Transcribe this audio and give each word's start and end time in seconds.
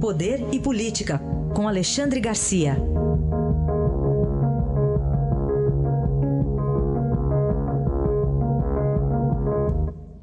Poder 0.00 0.38
e 0.54 0.62
Política, 0.62 1.18
com 1.56 1.66
Alexandre 1.66 2.20
Garcia. 2.20 2.74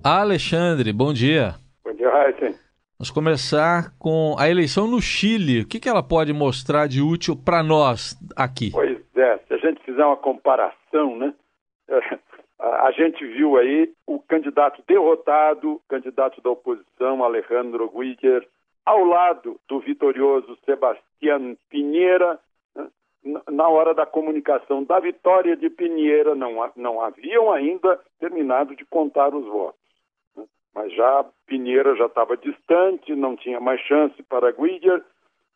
Alexandre, 0.01 0.93
bom 0.93 1.11
dia. 1.11 1.55
Bom 1.83 1.91
dia, 1.91 2.09
Raíssen. 2.09 2.55
Vamos 2.97 3.11
começar 3.11 3.91
com 3.99 4.37
a 4.39 4.49
eleição 4.49 4.87
no 4.87 5.01
Chile. 5.01 5.63
O 5.63 5.67
que, 5.67 5.81
que 5.81 5.89
ela 5.89 6.01
pode 6.01 6.31
mostrar 6.31 6.87
de 6.87 7.01
útil 7.01 7.35
para 7.35 7.61
nós 7.61 8.17
aqui? 8.33 8.71
Pois 8.71 8.97
é, 9.17 9.39
se 9.45 9.53
a 9.55 9.57
gente 9.57 9.83
fizer 9.83 10.05
uma 10.05 10.15
comparação, 10.15 11.17
né? 11.17 11.33
A 12.57 12.89
gente 12.91 13.23
viu 13.25 13.57
aí 13.57 13.91
o 14.07 14.17
candidato 14.19 14.81
derrotado, 14.87 15.81
candidato 15.89 16.41
da 16.41 16.49
oposição, 16.51 17.23
Alejandro 17.23 17.91
Guiger, 17.91 18.47
ao 18.85 19.03
lado 19.03 19.59
do 19.67 19.79
vitorioso 19.79 20.57
Sebastián 20.63 21.57
Pinheira, 21.69 22.39
né? 22.75 22.87
na 23.49 23.67
hora 23.67 23.93
da 23.93 24.05
comunicação 24.05 24.83
da 24.83 24.99
vitória 24.99 25.57
de 25.57 25.69
Pinheira, 25.69 26.35
não, 26.35 26.71
não 26.75 27.01
haviam 27.01 27.51
ainda 27.51 27.99
terminado 28.19 28.75
de 28.75 28.85
contar 28.85 29.33
os 29.33 29.45
votos. 29.45 29.79
Mas 30.73 30.93
já 30.93 31.25
Pinheira 31.47 31.95
já 31.95 32.05
estava 32.05 32.37
distante, 32.37 33.15
não 33.15 33.35
tinha 33.35 33.59
mais 33.59 33.81
chance 33.81 34.21
para 34.23 34.51
Guidier, 34.51 35.03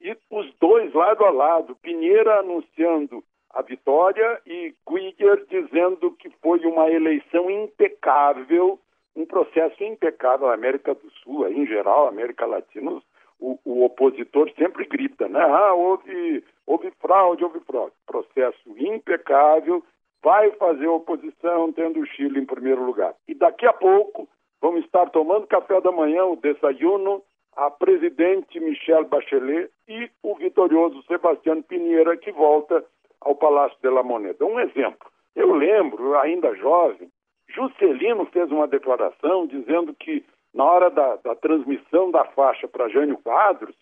e 0.02 0.18
os 0.32 0.52
dois 0.59 0.94
lado 0.94 1.26
a 1.26 1.30
lado, 1.30 1.76
Pinheira 1.76 2.40
anunciando 2.40 3.23
a 3.52 3.62
vitória 3.62 4.42
e 4.46 4.73
Guidier 4.90 5.46
dizendo 5.50 6.12
que 6.12 6.30
foi 6.42 6.59
uma 6.66 6.90
eleição 6.90 7.50
impecável, 7.50 8.80
um 9.16 9.26
processo 9.26 9.84
impecável. 9.84 10.48
A 10.48 10.54
América 10.54 10.94
do 10.94 11.09
Sul, 11.23 11.48
em 11.50 11.66
geral, 11.66 12.06
a 12.06 12.09
América 12.09 12.46
Latina, 12.46 13.02
o, 13.40 13.60
o, 13.64 13.86
opositor 13.86 14.52
sempre 14.58 14.86
grita, 14.86 15.28
né? 15.28 15.40
Ah, 15.40 15.74
houve, 15.74 16.44
houve 16.66 16.92
fraude, 17.00 17.44
houve 17.44 17.59
fraude. 17.62 17.94
Processo 18.06 18.59
impecável, 18.78 19.84
vai 20.22 20.52
fazer 20.52 20.88
oposição 20.88 21.72
tendo 21.72 22.00
o 22.00 22.06
Chile 22.06 22.40
em 22.40 22.46
primeiro 22.46 22.84
lugar. 22.84 23.16
E 23.28 23.34
daqui 23.34 23.66
a 23.66 23.73
pouco 23.73 24.28
vão 24.62 24.78
estar 24.78 25.09
tomando 25.09 25.48
café 25.48 25.80
da 25.81 25.92
manhã, 25.92 26.26
o 26.26 26.36
desayuno, 26.36 27.23
a 27.56 27.72
presidente 27.72 28.59
Michelle 28.59 29.06
Bachelet 29.06 29.70
e 29.88 30.09
o 30.24 30.36
vitorioso 30.36 31.02
Sebastião 31.03 31.62
Pinheira, 31.62 32.18
que 32.18 32.31
volta 32.31 32.84
ao 33.22 33.36
Palácio 33.36 33.78
de 33.81 33.90
la 33.90 34.03
Moneda. 34.03 34.46
Um 34.46 34.59
exemplo. 34.59 35.09
Eu 35.36 35.53
lembro, 35.53 36.18
ainda 36.20 36.56
jovem, 36.56 37.09
Juscelino 37.48 38.26
fez 38.28 38.52
uma 38.52 38.68
declaração 38.68 39.48
dizendo 39.48 39.94
que, 39.94 40.24
na 40.53 40.64
hora 40.64 40.89
da, 40.89 41.16
da 41.17 41.36
transmissão 41.36 42.11
da 42.11 42.25
faixa 42.25 42.67
para 42.67 42.89
Jânio 42.89 43.17
Quadros, 43.17 43.75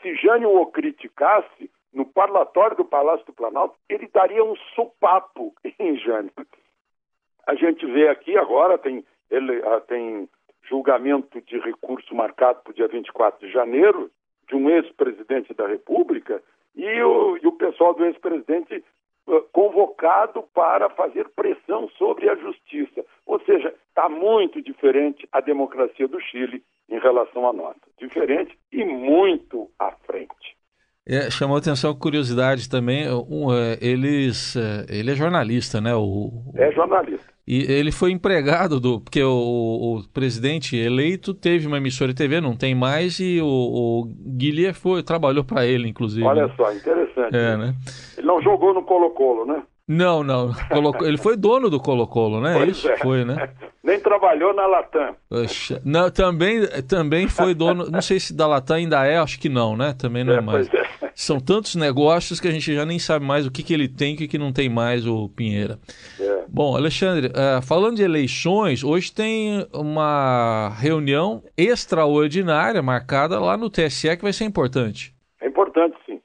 se 0.00 0.14
Jânio 0.16 0.54
o 0.56 0.66
criticasse, 0.66 1.70
no 1.92 2.06
parlatório 2.06 2.76
do 2.76 2.84
Palácio 2.84 3.26
do 3.26 3.32
Planalto, 3.32 3.76
ele 3.88 4.08
daria 4.08 4.42
um 4.42 4.56
supapo 4.74 5.54
em 5.78 5.96
Jânio. 5.98 6.32
A 7.46 7.54
gente 7.54 7.84
vê 7.86 8.08
aqui 8.08 8.36
agora, 8.36 8.78
tem 8.78 9.04
ele 9.30 9.62
ah, 9.66 9.80
tem 9.80 10.28
julgamento 10.68 11.40
de 11.40 11.58
recurso 11.58 12.14
marcado 12.14 12.60
para 12.62 12.70
o 12.70 12.74
dia 12.74 12.88
24 12.88 13.46
de 13.46 13.52
janeiro 13.52 14.10
de 14.48 14.54
um 14.54 14.70
ex-presidente 14.70 15.52
da 15.54 15.66
República 15.66 16.42
e 16.74 17.02
o, 17.02 17.36
e 17.36 17.46
o 17.46 17.52
pessoal 17.52 17.94
do 17.94 18.04
ex-presidente 18.04 18.84
convocado 19.52 20.42
para 20.54 20.90
fazer 20.90 21.28
pressão 21.30 21.88
sobre 21.96 22.28
a 22.28 22.34
justiça. 22.34 23.04
Ou 23.26 23.40
seja, 23.44 23.74
está 23.88 24.08
muito 24.08 24.60
diferente 24.62 25.28
a 25.32 25.40
democracia 25.40 26.08
do 26.08 26.20
Chile 26.20 26.62
em 26.88 26.98
relação 26.98 27.48
à 27.48 27.52
nossa. 27.52 27.80
Diferente 27.98 28.58
e 28.70 28.84
muito 28.84 29.70
à 29.78 29.92
frente. 30.06 30.56
É, 31.06 31.30
chamou 31.30 31.56
atenção 31.56 31.94
curiosidade 31.94 32.68
também. 32.68 33.08
Um, 33.10 33.52
é, 33.52 33.76
eles, 33.80 34.54
é, 34.56 34.86
ele 34.88 35.10
é 35.10 35.14
jornalista, 35.14 35.80
né? 35.80 35.94
O, 35.94 36.30
é 36.54 36.70
jornalista. 36.70 37.31
E 37.46 37.70
ele 37.72 37.90
foi 37.90 38.12
empregado 38.12 38.78
do. 38.78 39.00
Porque 39.00 39.22
o, 39.22 39.28
o, 39.28 40.04
presidente 40.12 40.76
eleito 40.76 41.34
teve 41.34 41.66
uma 41.66 41.78
emissora 41.78 42.12
de 42.12 42.18
TV, 42.18 42.40
não 42.40 42.56
tem 42.56 42.74
mais, 42.74 43.18
e 43.18 43.40
o, 43.40 43.46
o 43.46 44.04
Guilherme 44.36 44.74
foi, 44.74 45.02
trabalhou 45.02 45.42
para 45.42 45.66
ele, 45.66 45.88
inclusive. 45.88 46.24
Olha 46.24 46.46
né? 46.46 46.54
só, 46.56 46.72
interessante. 46.72 47.36
É, 47.36 47.56
né? 47.56 47.74
Ele 48.16 48.26
não 48.26 48.40
jogou 48.40 48.72
no 48.72 48.82
Colo-Colo, 48.84 49.44
né? 49.44 49.62
Não, 49.88 50.22
não. 50.22 50.52
Ele 51.02 51.18
foi 51.18 51.36
dono 51.36 51.68
do 51.68 51.80
Colo-Colo, 51.80 52.40
né? 52.40 52.54
Pois 52.56 52.76
Isso 52.76 52.88
é. 52.88 52.96
foi, 52.98 53.24
né? 53.24 53.50
Nem 53.82 53.98
trabalhou 53.98 54.54
na 54.54 54.64
Latam. 54.64 55.16
Oxa. 55.28 55.82
Não, 55.84 56.08
também, 56.08 56.60
também 56.88 57.26
foi 57.26 57.52
dono. 57.52 57.90
Não 57.90 58.00
sei 58.00 58.20
se 58.20 58.32
da 58.32 58.46
Latam 58.46 58.76
ainda 58.76 59.04
é, 59.04 59.18
acho 59.18 59.40
que 59.40 59.48
não, 59.48 59.76
né? 59.76 59.92
Também 59.98 60.22
não 60.22 60.34
é, 60.34 60.36
é 60.36 60.40
mais. 60.40 60.72
É. 60.72 60.82
São 61.14 61.40
tantos 61.40 61.74
negócios 61.74 62.40
que 62.40 62.46
a 62.46 62.50
gente 62.52 62.72
já 62.72 62.86
nem 62.86 62.98
sabe 62.98 63.24
mais 63.24 63.44
o 63.44 63.50
que, 63.50 63.62
que 63.62 63.74
ele 63.74 63.88
tem 63.88 64.12
e 64.12 64.14
o 64.14 64.18
que, 64.18 64.28
que 64.28 64.38
não 64.38 64.52
tem 64.52 64.68
mais, 64.68 65.06
o 65.06 65.28
Pinheira. 65.28 65.78
Bom, 66.54 66.76
Alexandre, 66.76 67.28
uh, 67.28 67.66
falando 67.66 67.96
de 67.96 68.02
eleições, 68.02 68.84
hoje 68.84 69.10
tem 69.10 69.66
uma 69.72 70.68
reunião 70.68 71.42
extraordinária 71.56 72.82
marcada 72.82 73.40
lá 73.40 73.56
no 73.56 73.70
TSE 73.70 74.14
que 74.18 74.22
vai 74.22 74.34
ser 74.34 74.44
importante. 74.44 75.14
É 75.40 75.46
importante, 75.46 75.96
sim. 76.04 76.20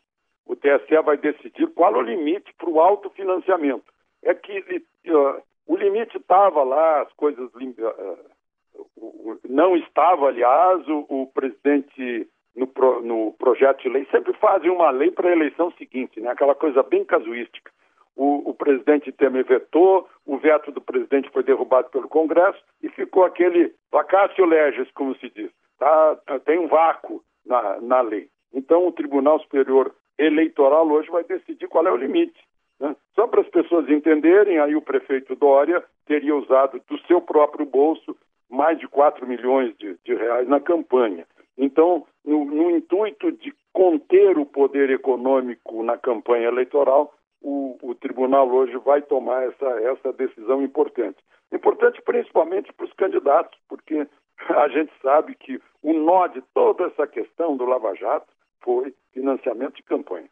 O 0.46 0.54
TSE 0.54 1.02
vai 1.06 1.16
decidir 1.16 1.68
qual 1.68 1.96
é 1.96 1.98
o 2.00 2.02
limite 2.02 2.54
para 2.58 2.70
o 2.70 2.82
autofinanciamento. 2.82 3.86
É 4.22 4.34
que 4.34 4.60
uh, 5.08 5.42
o 5.66 5.78
limite 5.78 6.18
estava 6.18 6.62
lá, 6.62 7.04
as 7.04 7.14
coisas. 7.14 7.50
Uh, 7.54 9.40
não 9.48 9.78
estava, 9.78 10.28
aliás, 10.28 10.86
o, 10.90 11.06
o 11.08 11.28
presidente 11.28 12.28
no, 12.54 12.68
pro, 12.68 13.02
no, 13.02 13.34
projeto 13.40 13.84
de 13.84 13.90
lei 13.90 14.06
sempre 14.12 14.34
fazem 14.34 14.70
uma 14.70 14.90
lei 14.90 15.10
para 15.10 15.30
a 15.30 15.32
eleição 15.32 15.72
seguinte, 15.78 16.20
né? 16.20 16.32
aquela 16.32 16.54
coisa 16.54 16.84
bem 16.84 17.06
casuística. 17.06 17.72
O, 18.18 18.50
o, 18.50 18.54
presidente 18.54 19.12
Temer 19.12 19.46
vetou, 19.46 20.10
o 20.26 20.38
veto 20.38 20.72
do 20.72 20.82
presidente 20.82 21.30
foi 21.30 21.44
derrubado 21.44 21.90
pelo 21.90 22.10
Congresso 22.10 22.60
e 22.82 22.90
ficou 22.90 23.24
aquele 23.24 23.74
vacácio 23.92 24.44
legis, 24.44 24.90
como 24.92 25.16
se 25.18 25.30
diz. 25.30 25.52
Tá? 25.78 26.18
Tem 26.44 26.58
um 26.58 26.68
vácuo 26.68 27.24
na, 27.46 27.80
na 27.80 28.02
lei. 28.02 28.28
Então, 28.52 28.88
o 28.88 28.92
Tribunal 28.92 29.40
Superior 29.42 29.94
Eleitoral 30.18 30.90
hoje 30.90 31.10
vai 31.12 31.24
decidir 31.24 31.68
qual 31.68 31.86
é 31.86 31.92
o 31.92 31.98
limite. 31.98 32.40
Né? 32.80 32.96
Só 33.14 33.28
para 33.28 33.42
as 33.42 33.48
pessoas 33.50 33.88
entenderem, 33.88 34.58
aí 34.58 34.76
o 34.76 34.82
prefeito 34.82 35.36
Dória 35.36 35.84
teria 36.08 36.36
usado 36.36 36.82
do 36.90 36.98
seu 37.06 37.22
próprio 37.22 37.66
bolso 37.66 38.18
mais 38.50 38.80
de 38.80 38.88
4 38.88 39.28
milhões 39.28 39.76
de, 39.78 39.96
de 40.04 40.16
reais 40.16 40.48
na 40.48 40.60
campanha. 40.60 41.26
Então, 41.58 42.06
no, 42.24 42.46
no, 42.46 42.70
intuito 42.72 43.32
de 43.32 43.54
conter 43.74 44.38
o 44.38 44.46
poder 44.46 44.90
econômico 44.90 45.84
na 45.84 45.98
campanha 45.98 46.48
eleitoral, 46.48 47.14
o, 47.42 47.78
o, 47.82 47.96
tribunal 47.96 48.50
hoje 48.50 48.78
vai 48.78 49.02
tomar 49.02 49.44
essa, 49.44 49.66
essa 49.82 50.14
decisão 50.14 50.62
importante. 50.62 51.18
Importante 51.52 52.02
principalmente 52.02 52.74
para 52.74 52.86
os 52.86 52.94
candidatos, 52.94 53.58
porque 53.68 54.08
a 54.50 54.68
gente 54.70 54.92
sabe 55.02 55.36
que 55.36 55.62
o 55.82 55.94
nó 55.94 56.28
de 56.28 56.42
toda 56.54 56.86
essa 56.86 57.08
questão 57.08 57.56
do 57.56 57.66
Lava 57.66 57.94
Jato 57.96 58.28
foi 58.62 58.94
financiamento 59.14 59.76
de 59.76 59.84
campanha. 59.84 60.30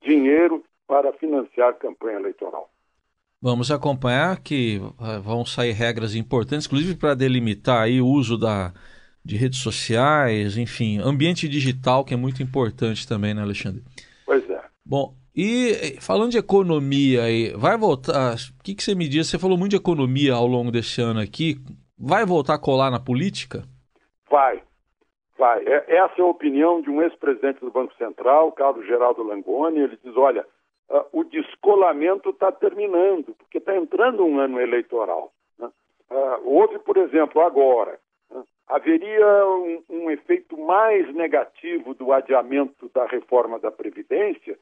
Dinheiro 0.00 0.64
para 0.86 1.12
financiar 1.12 1.74
campanha 1.74 2.18
eleitoral. 2.18 2.70
Vamos 3.40 3.70
acompanhar 3.70 4.40
que 4.40 4.80
eh, 5.00 5.18
vão 5.20 5.44
sair 5.44 5.72
regras 5.72 6.14
importantes, 6.14 6.66
inclusive 6.66 6.96
para 6.96 7.14
delimitar 7.14 7.82
aí 7.82 8.00
o 8.00 8.06
uso 8.06 8.36
da, 8.36 8.72
de 9.24 9.36
redes 9.36 9.60
sociais, 9.60 10.56
enfim, 10.56 10.98
ambiente 10.98 11.48
digital 11.48 12.04
que 12.04 12.14
é 12.14 12.16
muito 12.16 12.42
importante 12.42 13.06
também, 13.06 13.34
né, 13.34 13.42
Alexandre? 13.42 13.84
Pois 14.26 14.48
é. 14.50 14.60
Bom, 14.84 15.14
e 15.40 16.00
falando 16.00 16.32
de 16.32 16.38
economia 16.38 17.22
aí, 17.22 17.52
vai 17.56 17.78
voltar. 17.78 18.34
O 18.34 18.64
que, 18.64 18.74
que 18.74 18.82
você 18.82 18.92
me 18.92 19.08
diz? 19.08 19.28
Você 19.28 19.38
falou 19.38 19.56
muito 19.56 19.70
de 19.70 19.76
economia 19.76 20.34
ao 20.34 20.48
longo 20.48 20.72
desse 20.72 21.00
ano 21.00 21.20
aqui. 21.20 21.54
Vai 21.96 22.26
voltar 22.26 22.54
a 22.54 22.60
colar 22.60 22.90
na 22.90 22.98
política? 22.98 23.62
Vai. 24.28 24.60
Vai. 25.38 25.62
Essa 25.64 26.14
é 26.18 26.22
a 26.22 26.26
opinião 26.26 26.82
de 26.82 26.90
um 26.90 27.00
ex-presidente 27.02 27.60
do 27.60 27.70
Banco 27.70 27.94
Central, 27.94 28.50
Carlos 28.50 28.84
Geraldo 28.84 29.22
Langoni. 29.22 29.78
Ele 29.78 29.96
diz: 30.02 30.16
olha, 30.16 30.44
uh, 30.90 31.04
o 31.12 31.22
descolamento 31.22 32.30
está 32.30 32.50
terminando, 32.50 33.32
porque 33.38 33.58
está 33.58 33.76
entrando 33.76 34.24
um 34.24 34.40
ano 34.40 34.60
eleitoral. 34.60 35.32
Né? 35.56 35.70
Uh, 36.10 36.48
houve, 36.50 36.80
por 36.80 36.96
exemplo, 36.96 37.42
agora, 37.42 37.96
haveria 38.66 39.46
um, 39.46 39.84
um, 39.88 40.10
efeito 40.10 40.58
mais 40.58 41.14
negativo 41.14 41.94
do 41.94 42.12
adiamento 42.12 42.90
da 42.92 43.06
reforma 43.06 43.60
da 43.60 43.70
Previdência 43.70 44.58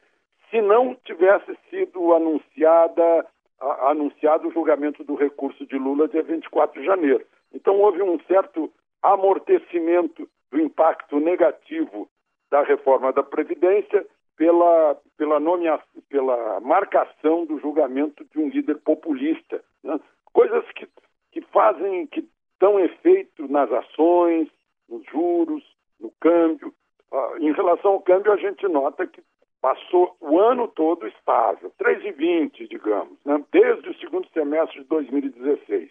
se 0.49 0.61
não 0.61 0.95
tivesse 1.05 1.57
sido 1.69 2.13
anunciada, 2.13 3.25
a, 3.59 3.91
anunciado 3.91 4.47
o 4.47 4.51
julgamento 4.51 5.03
do 5.03 5.15
recurso 5.15 5.65
de 5.65 5.77
Lula 5.77 6.07
dia 6.07 6.23
24 6.23 6.79
de 6.79 6.85
janeiro. 6.85 7.25
Então 7.53 7.79
houve 7.79 8.01
um 8.01 8.19
certo 8.21 8.71
amortecimento 9.01 10.27
do 10.51 10.59
impacto 10.59 11.19
negativo 11.19 12.09
da 12.49 12.63
reforma 12.63 13.11
da 13.11 13.23
Previdência 13.23 14.05
pela, 14.37 14.97
pela, 15.17 15.39
nomea, 15.39 15.79
pela 16.09 16.59
marcação 16.61 17.45
do 17.45 17.59
julgamento 17.59 18.23
de 18.25 18.39
um 18.39 18.49
líder 18.49 18.77
populista. 18.77 19.61
Né? 19.83 19.99
Coisas 20.31 20.63
que, 20.73 20.87
que 21.31 21.41
fazem, 21.41 22.07
que 22.07 22.27
dão 22.59 22.79
efeito 22.79 23.47
nas 23.47 23.71
ações, 23.71 24.47
nos 24.87 25.03
juros, 25.05 25.63
no 25.99 26.11
câmbio. 26.19 26.73
Ah, 27.11 27.35
em 27.39 27.51
relação 27.51 27.93
ao 27.93 28.01
câmbio, 28.01 28.31
a 28.31 28.37
gente 28.37 28.67
nota 28.67 29.07
que 29.07 29.21
passou 29.67 30.15
o 30.21 30.39
ano 30.39 30.69
todo 30.69 31.05
estável, 31.05 31.73
3,20, 31.77 32.69
digamos, 32.69 33.17
né? 33.25 33.43
desde 33.51 33.89
o 33.89 33.99
segundo 33.99 34.25
semestre 34.29 34.79
de 34.79 34.87
2016. 34.87 35.89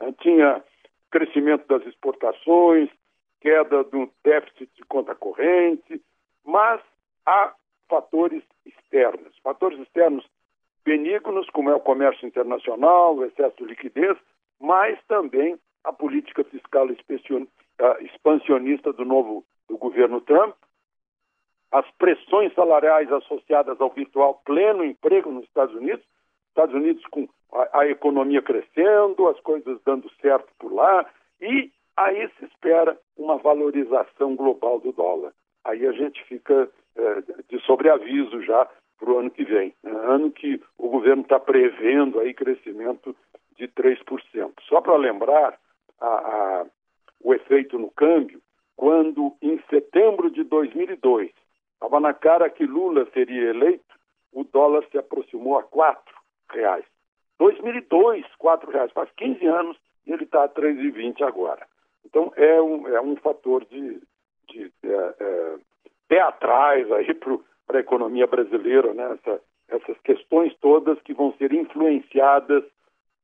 Né? 0.00 0.14
Tinha 0.22 0.64
crescimento 1.10 1.66
das 1.68 1.86
exportações, 1.86 2.88
queda 3.42 3.84
do 3.84 4.10
déficit 4.24 4.70
de 4.74 4.82
conta 4.86 5.14
corrente, 5.14 6.00
mas 6.42 6.80
há 7.26 7.52
fatores 7.86 8.42
externos. 8.64 9.36
Fatores 9.42 9.78
externos 9.80 10.26
benignos, 10.82 11.50
como 11.50 11.68
é 11.68 11.74
o 11.74 11.80
comércio 11.80 12.26
internacional, 12.26 13.14
o 13.14 13.26
excesso 13.26 13.56
de 13.58 13.64
liquidez, 13.66 14.16
mas 14.58 14.98
também 15.06 15.58
a 15.84 15.92
política 15.92 16.44
fiscal 16.44 16.88
expansionista 18.00 18.90
do 18.94 19.04
novo 19.04 19.44
do 19.68 19.76
governo 19.76 20.22
Trump, 20.22 20.54
as 21.70 21.88
pressões 21.98 22.52
salariais 22.54 23.10
associadas 23.12 23.80
ao 23.80 23.90
virtual 23.90 24.40
pleno 24.44 24.84
emprego 24.84 25.30
nos 25.30 25.44
Estados 25.44 25.74
Unidos, 25.74 26.04
Estados 26.48 26.74
Unidos 26.74 27.04
com 27.06 27.28
a, 27.52 27.80
a 27.80 27.88
economia 27.88 28.42
crescendo, 28.42 29.28
as 29.28 29.38
coisas 29.40 29.78
dando 29.84 30.10
certo 30.20 30.48
por 30.58 30.72
lá, 30.72 31.06
e 31.40 31.70
aí 31.96 32.28
se 32.38 32.44
espera 32.46 32.98
uma 33.16 33.36
valorização 33.36 34.34
global 34.34 34.80
do 34.80 34.92
dólar. 34.92 35.32
Aí 35.64 35.86
a 35.86 35.92
gente 35.92 36.22
fica 36.24 36.70
é, 36.96 37.22
de 37.48 37.60
sobreaviso 37.64 38.42
já 38.42 38.66
para 38.98 39.10
o 39.10 39.18
ano 39.18 39.30
que 39.30 39.44
vem. 39.44 39.74
Né? 39.82 39.90
Ano 39.90 40.30
que 40.30 40.60
o 40.76 40.88
governo 40.88 41.22
está 41.22 41.38
prevendo 41.38 42.18
aí 42.20 42.34
crescimento 42.34 43.14
de 43.56 43.68
3%. 43.68 44.52
Só 44.68 44.80
para 44.80 44.96
lembrar 44.96 45.58
a, 46.00 46.06
a, 46.06 46.66
o 47.22 47.34
efeito 47.34 47.78
no 47.78 47.90
câmbio, 47.90 48.40
quando 48.76 49.34
em 49.42 49.60
setembro 49.68 50.30
de 50.30 50.44
2002 50.44 51.30
estava 51.78 52.00
na 52.00 52.12
cara 52.12 52.50
que 52.50 52.66
Lula 52.66 53.06
seria 53.14 53.50
eleito, 53.50 53.94
o 54.32 54.42
dólar 54.42 54.84
se 54.90 54.98
aproximou 54.98 55.56
a 55.56 55.62
quatro 55.62 56.14
reais. 56.50 56.84
2002, 57.38 58.26
quatro 58.36 58.70
reais, 58.70 58.90
faz 58.92 59.08
15 59.16 59.46
anos 59.46 59.76
e 60.04 60.12
ele 60.12 60.24
está 60.24 60.44
a 60.44 60.48
3,20 60.48 61.22
agora. 61.22 61.66
Então 62.04 62.32
é 62.36 62.60
um, 62.60 62.88
é 62.88 63.00
um 63.00 63.14
fator 63.16 63.64
de, 63.66 64.00
de 64.48 64.72
é, 64.82 65.14
é, 65.20 65.54
pé 66.08 66.20
atrás 66.20 66.90
aí 66.92 67.14
para 67.14 67.78
a 67.78 67.80
economia 67.80 68.26
brasileira, 68.26 68.92
né? 68.92 69.12
Essa, 69.12 69.40
essas 69.68 70.00
questões 70.00 70.54
todas 70.60 71.00
que 71.02 71.14
vão 71.14 71.32
ser 71.34 71.52
influenciadas 71.52 72.64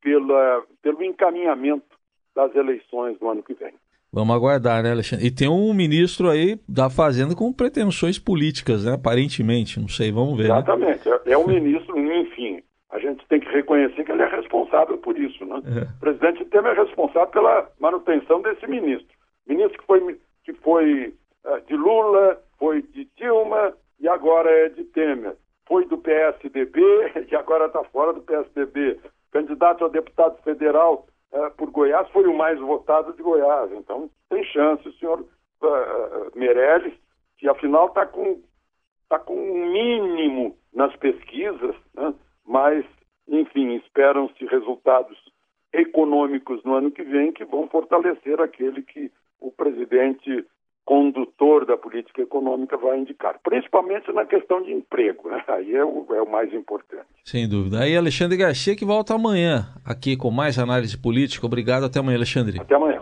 pela, 0.01 0.65
pelo 0.83 1.03
encaminhamento 1.03 1.99
das 2.35 2.55
eleições 2.55 3.19
do 3.19 3.29
ano 3.29 3.43
que 3.43 3.55
vem. 3.55 3.75
Vamos 4.15 4.37
aguardar, 4.37 4.81
né, 4.81 4.93
Alexandre? 4.93 5.27
E 5.27 5.31
tem 5.31 5.49
um 5.49 5.75
ministro 5.75 6.31
aí 6.31 6.57
da 6.69 6.89
Fazenda 6.89 7.35
com 7.35 7.53
pretensões 7.53 8.17
políticas, 8.17 8.85
né? 8.85 8.93
Aparentemente, 8.93 9.81
não 9.81 9.89
sei, 9.89 10.13
vamos 10.13 10.37
ver. 10.37 10.45
Né? 10.45 10.55
Exatamente. 10.55 11.09
Né? 11.09 11.19
É, 11.27 11.37
um 11.37 11.49
ministro, 11.49 11.99
enfim, 11.99 12.63
a 12.91 12.99
gente 13.01 13.27
tem 13.27 13.41
que 13.41 13.49
reconhecer 13.49 14.05
que 14.05 14.13
ele 14.13 14.23
é 14.23 14.29
responsável 14.29 14.97
por 14.99 15.19
isso, 15.19 15.45
né? 15.45 15.61
É. 15.67 15.83
O 15.97 16.01
presidente 16.01 16.45
Temer 16.45 16.79
é 16.79 16.85
responsável 16.85 17.27
pela 17.27 17.69
manutenção 17.81 18.41
desse 18.41 18.65
ministro. 18.69 19.09
Ministro 19.49 19.81
que 19.81 19.85
foi, 19.85 20.21
que 20.45 20.53
foi 20.53 21.15
uh, 21.45 21.61
de 21.67 21.75
Lula, 21.75 22.41
foi 22.57 22.83
de 22.83 23.09
Dilma 23.17 23.75
e 23.99 24.07
agora 24.07 24.49
é 24.49 24.69
de 24.69 24.85
Temer. 24.85 25.35
Foi 25.67 25.85
do 25.87 25.99
PSDB 25.99 26.81
e 27.33 27.35
agora 27.35 27.67
está 27.67 27.83
fora 27.83 28.13
do 28.13 28.21
PSDB. 28.21 28.97
Candidato 29.33 29.85
a 29.85 29.89
deputado 29.89 30.41
federal 30.45 31.05
uh, 31.47 31.51
por 31.57 31.71
Goiás, 31.71 32.09
foi 32.11 32.27
o 32.27 32.37
mais 32.37 32.59
votado 32.59 33.13
de 33.13 33.23
Goiás. 33.23 33.73
Então, 33.73 34.11
tem 34.29 34.45
chance 34.45 34.89
o 34.89 34.93
senhor 34.95 35.21
uh, 35.21 36.39
Meirelles, 36.39 36.95
que 37.39 37.49
afinal 37.49 37.87
está 37.87 38.07
com, 38.07 38.41
tá 39.09 39.19
com 39.19 39.35
um 39.35 39.73
mínimo 39.73 40.57
nas 40.73 40.95
pesquisas, 40.97 41.75
né? 41.95 42.15
mas, 42.47 42.85
enfim, 43.29 43.75
esperam-se 43.75 44.45
resultados 44.47 45.17
econômicos 45.73 46.63
no 46.65 46.75
ano 46.75 46.91
que 46.91 47.03
vem 47.03 47.33
que 47.33 47.45
vão 47.45 47.69
fortalecer 47.69 48.41
aquele 48.41 48.83
que 48.83 49.11
o 49.41 49.51
presidente 49.51 50.47
condutor 50.85 51.65
da 51.65 51.77
política 51.77 52.23
econômica 52.23 52.77
vai 52.77 52.99
indicar, 52.99 53.39
principalmente 53.43 54.13
na 54.13 54.25
questão 54.25 54.63
de 54.63 54.73
emprego, 54.73 55.29
né? 55.29 55.43
aí 55.49 55.75
é 55.75 55.85
o, 55.85 56.07
é 56.11 56.23
o 56.23 56.31
mais 56.31 56.53
importante. 56.53 57.07
Sem 57.25 57.49
dúvida. 57.49 57.81
Aí 57.81 57.97
Alexandre 57.97 58.37
Garcia 58.37 58.77
que 58.77 58.85
volta 58.85 59.15
amanhã 59.15 59.67
aqui 59.85 60.17
com 60.17 60.31
mais 60.31 60.59
análise 60.59 60.97
política. 60.97 61.47
Obrigado, 61.47 61.85
até 61.85 61.99
amanhã, 61.99 62.19
Alexandre. 62.19 62.61
Até 62.61 62.75
amanhã. 62.75 63.01